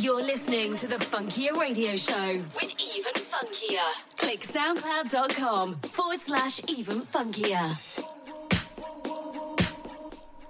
[0.00, 4.16] You're listening to the Funkier Radio Show with Even Funkier.
[4.16, 8.06] Click soundcloud.com forward slash even funkier.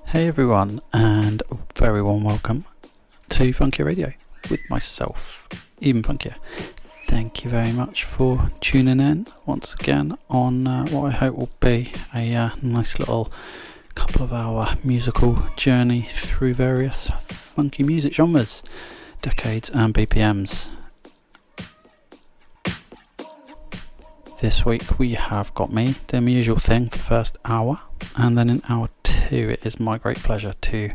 [0.07, 1.43] Hey everyone, and
[1.77, 2.65] very warm welcome
[3.31, 4.13] to Funkier Radio
[4.49, 5.49] with myself,
[5.81, 6.37] Even Funkier.
[6.77, 11.51] Thank you very much for tuning in once again on uh, what I hope will
[11.59, 13.33] be a uh, nice little
[13.97, 18.63] couple of hour musical journey through various funky music genres,
[19.21, 20.75] decades, and BPMs.
[24.41, 27.81] This week we have got me doing my usual thing for the first hour,
[28.17, 30.91] and then in hour two it is my great pleasure to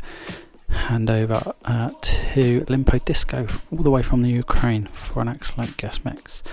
[0.69, 5.77] hand over uh, to Limpo Disco, all the way from the Ukraine, for an excellent
[5.77, 6.43] guest mix.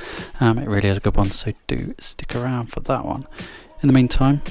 [0.41, 3.27] Um, it really is a good one, so do stick around for that one.
[3.83, 4.43] In the meantime,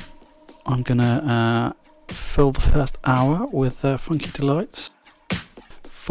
[0.66, 1.75] I'm gonna
[2.09, 4.92] uh, fill the first hour with uh, funky delights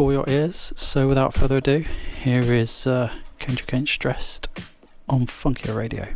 [0.01, 0.73] for your ears.
[0.75, 1.85] So, without further ado,
[2.23, 4.47] here is uh, Kendrick Ain't Stressed
[5.07, 6.07] on Funkier Radio.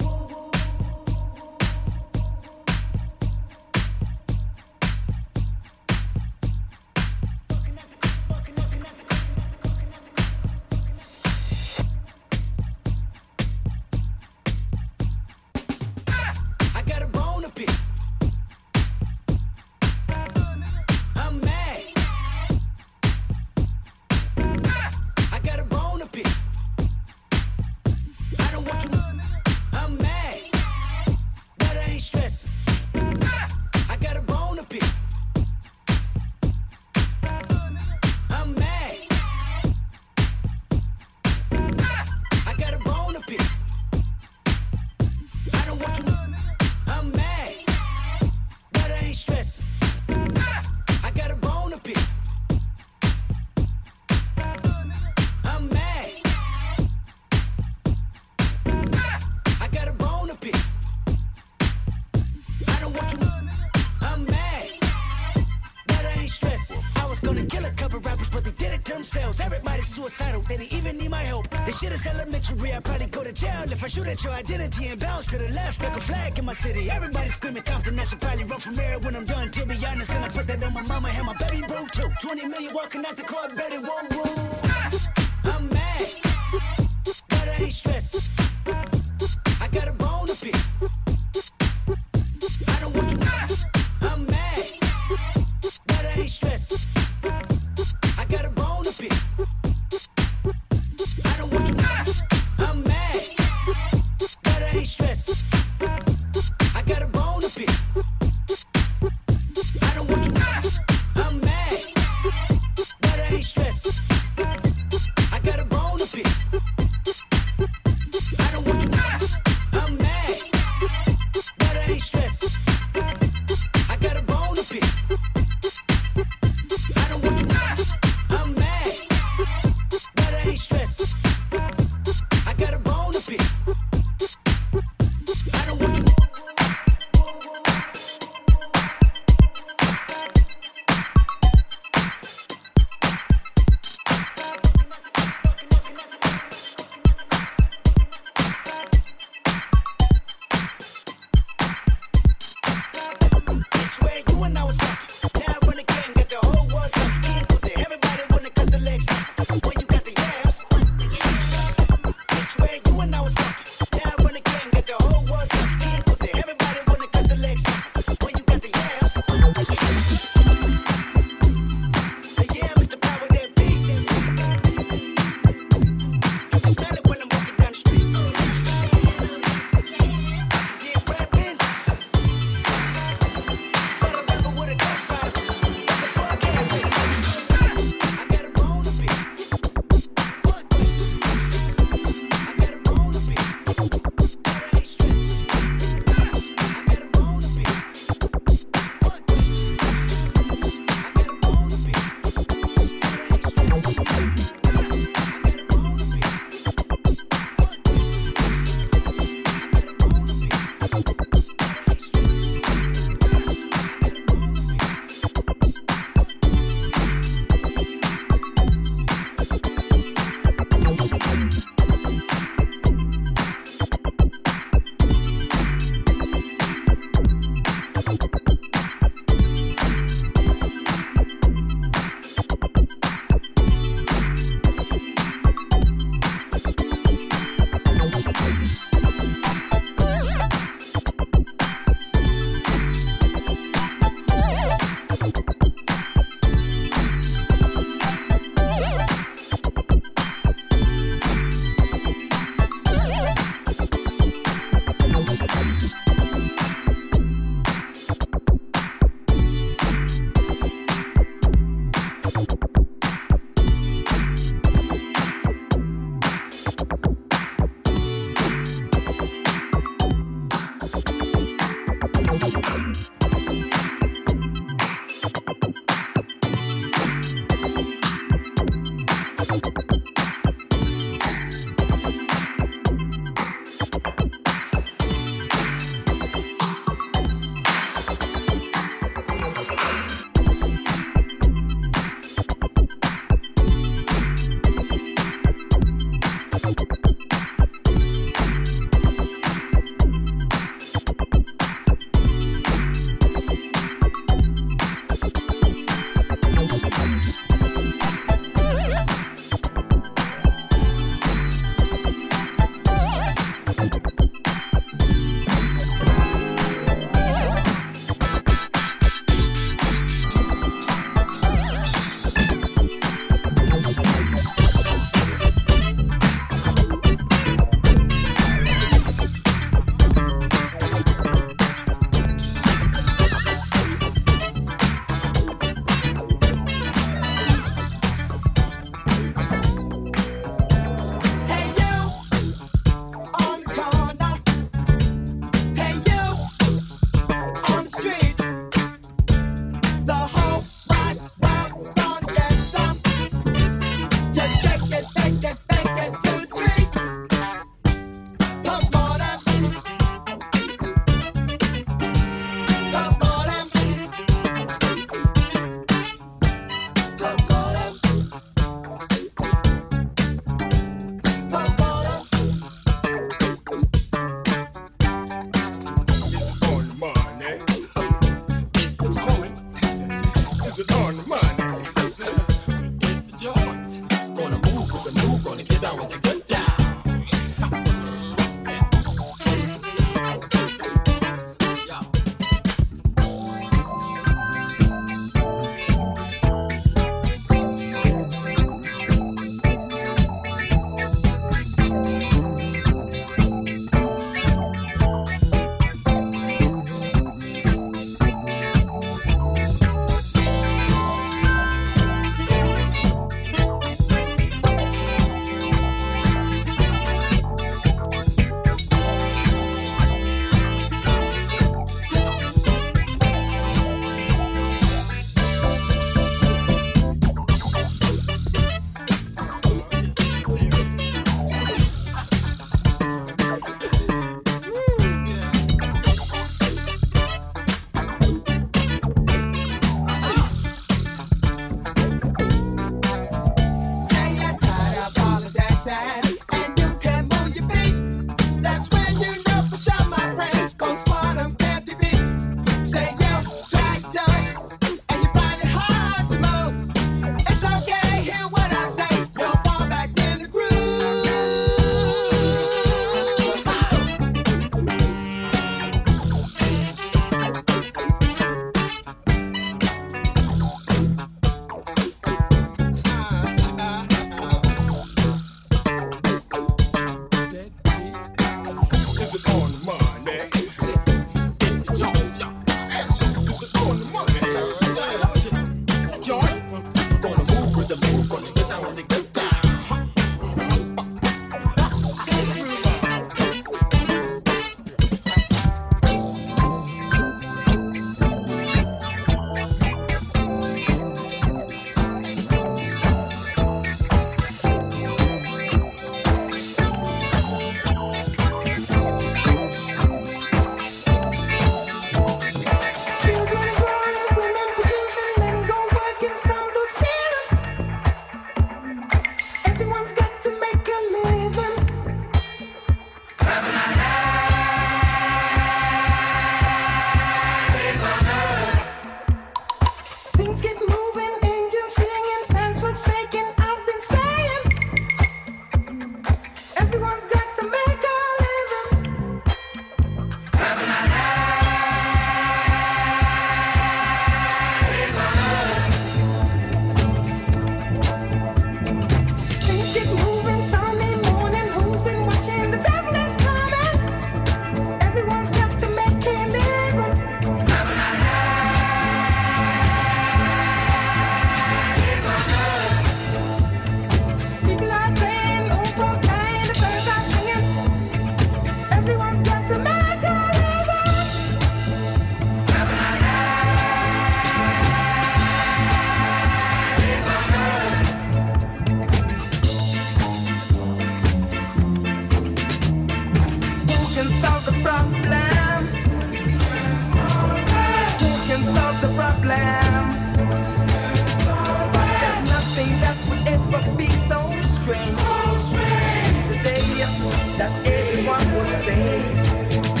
[598.31, 600.00] one would say.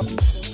[0.00, 0.49] Wanna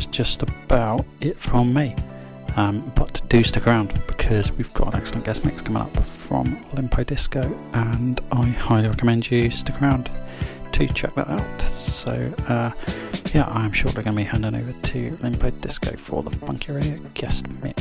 [0.00, 1.94] is just about it from me.
[2.56, 6.56] Um, but do stick around because we've got an excellent guest mix coming up from
[6.74, 7.42] Limpo Disco,
[7.74, 10.10] and I highly recommend you stick around
[10.72, 11.60] to check that out.
[11.60, 12.70] So, uh,
[13.34, 16.98] yeah, I'm shortly going to be handing over to Limpo Disco for the Funky Radio
[17.14, 17.79] guest mix.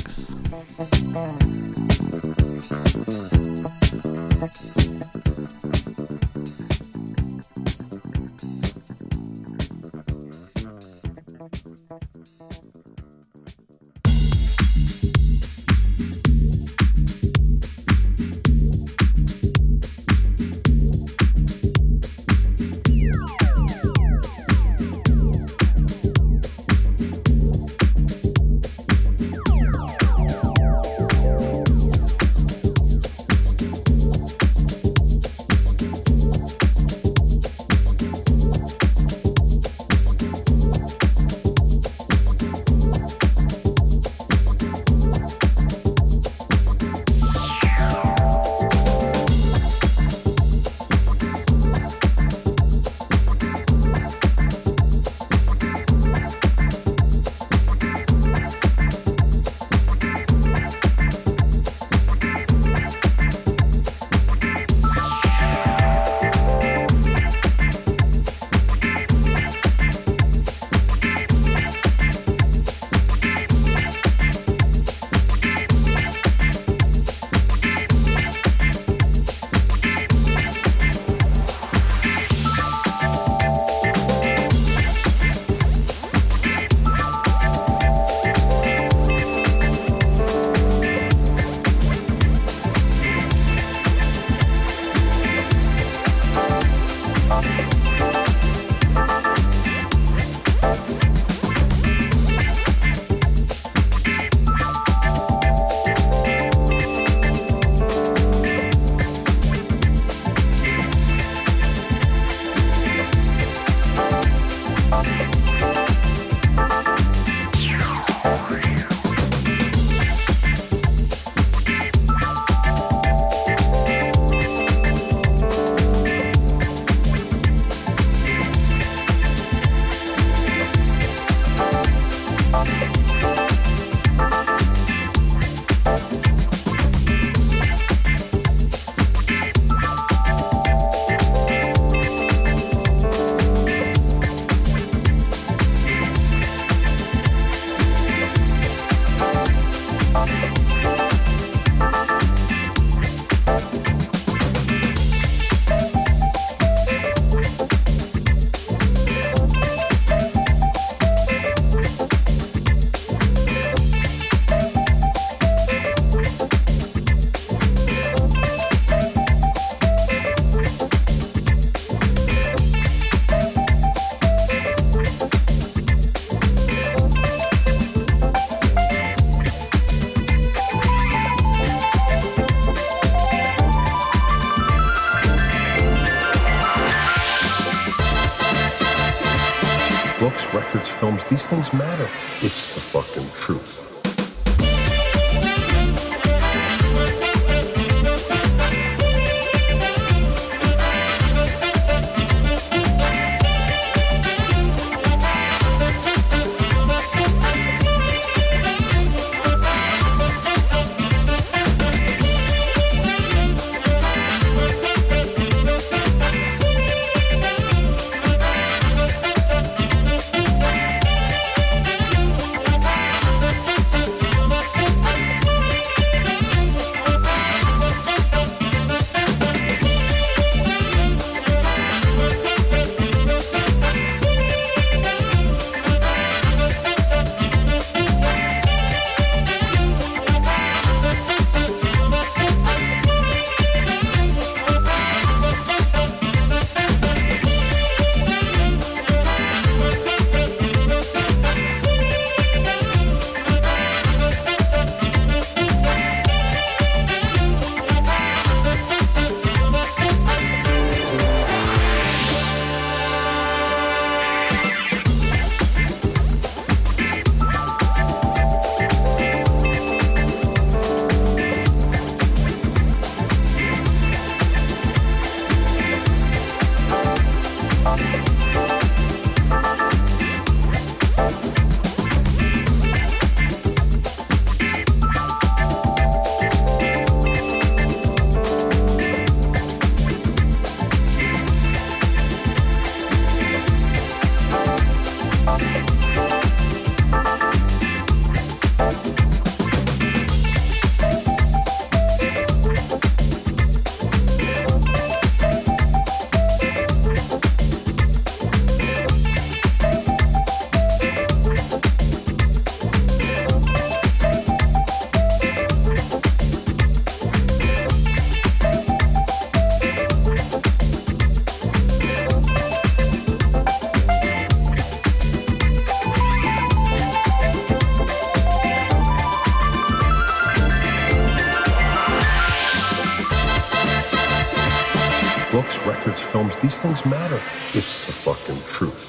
[336.80, 337.46] Things matter.
[337.74, 339.09] It's the fucking truth.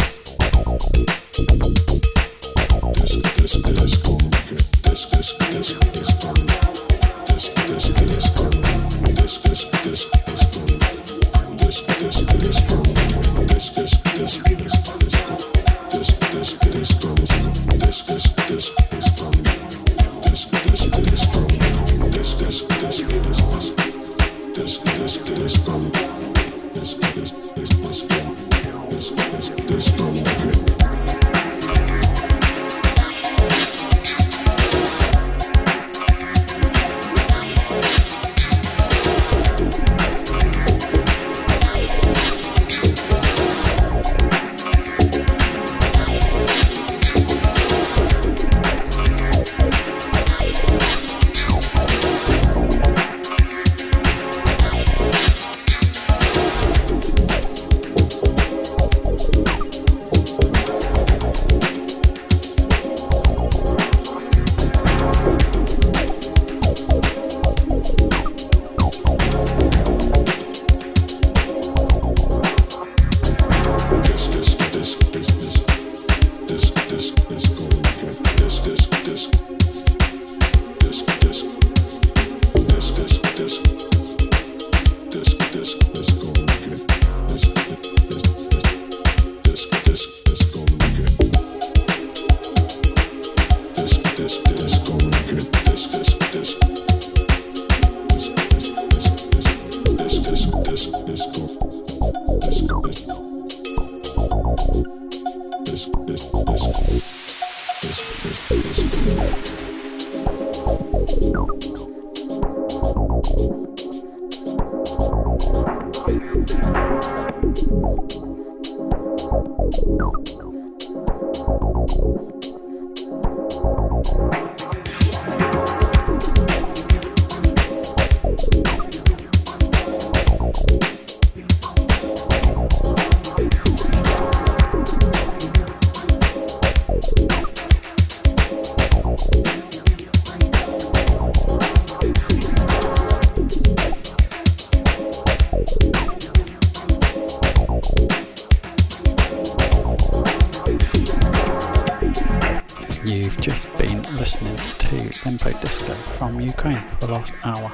[157.21, 157.71] last hour.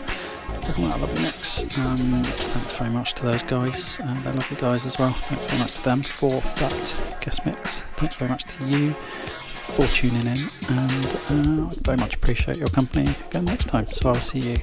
[0.64, 1.64] Wasn't that a lovely mix?
[1.78, 4.00] Um, thanks very much to those guys.
[4.04, 5.14] and they're lovely guys as well.
[5.14, 7.82] Thanks very much to them for that guest mix.
[7.94, 10.38] Thanks very much to you for tuning in,
[10.70, 13.86] and uh, I very much appreciate your company again next time.
[13.88, 14.58] So I'll see you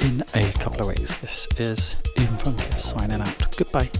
[0.00, 1.20] in a couple of weeks.
[1.20, 3.56] This is Even Funky signing out.
[3.56, 3.90] Goodbye.